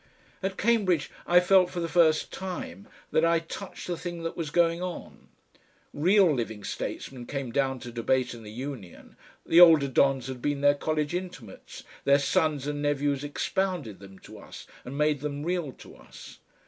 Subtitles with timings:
[0.41, 4.49] At Cambridge I felt for the first time that I touched the thing that was
[4.49, 5.27] going on.
[5.93, 10.61] Real living statesmen came down to debate in the Union, the older dons had been
[10.61, 15.71] their college intimates, their sons and nephews expounded them to us and made them real
[15.73, 16.39] to us.